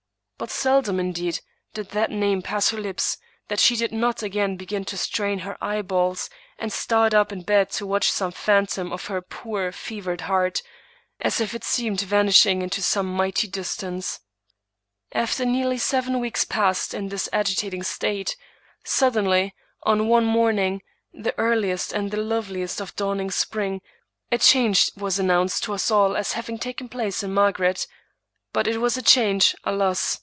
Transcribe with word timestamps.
But 0.41 0.49
seldom, 0.49 0.99
indeed, 0.99 1.39
did 1.75 1.91
that 1.91 2.09
name 2.09 2.41
pass 2.41 2.71
her 2.71 2.77
lips 2.79 3.19
that 3.47 3.59
she 3.59 3.75
did 3.75 3.91
not 3.91 4.23
again 4.23 4.57
begin 4.57 4.83
to 4.85 4.97
strain 4.97 5.37
her 5.45 5.55
eyeballs, 5.63 6.31
and 6.57 6.73
start 6.73 7.13
up 7.13 7.31
in 7.31 7.43
bed 7.43 7.69
to 7.73 7.85
watch 7.85 8.11
some 8.11 8.31
phantom 8.31 8.91
of 8.91 9.05
her 9.05 9.21
poor, 9.21 9.71
fevered 9.71 10.21
heart, 10.21 10.63
as 11.19 11.39
if 11.41 11.53
it 11.53 11.63
seemed 11.63 12.01
vanishing 12.01 12.63
into 12.63 12.81
some 12.81 13.05
mighty 13.05 13.47
distance. 13.47 14.21
141 15.11 15.63
English 15.63 15.75
Mystery 15.75 15.77
Stories 15.77 16.09
After 16.09 16.09
nearly 16.09 16.11
seven 16.11 16.19
weeks 16.19 16.45
passed 16.45 16.93
in 16.95 17.09
this 17.09 17.29
agitating 17.31 17.83
state, 17.83 18.35
suddenly, 18.83 19.53
on 19.83 20.07
one 20.07 20.25
morning, 20.25 20.81
the 21.13 21.37
earliest 21.37 21.93
and 21.93 22.09
the 22.09 22.17
loveliest 22.17 22.81
of 22.81 22.95
dawning 22.95 23.29
spring, 23.29 23.79
a 24.31 24.39
change 24.39 24.89
was 24.97 25.19
announced 25.19 25.61
to 25.65 25.73
us 25.75 25.91
all 25.91 26.17
as 26.17 26.33
havings 26.33 26.61
taken 26.61 26.89
place 26.89 27.21
in 27.21 27.31
Margaret; 27.31 27.85
but 28.51 28.65
it 28.65 28.79
was 28.81 28.97
a 28.97 29.03
change, 29.03 29.55
alas! 29.65 30.17